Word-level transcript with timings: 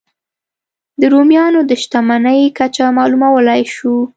د 1.01 1.03
رومیانو 1.13 1.59
د 1.69 1.71
شتمنۍ 1.81 2.41
کچه 2.57 2.85
معلومولای 2.97 3.61
شو. 3.75 3.95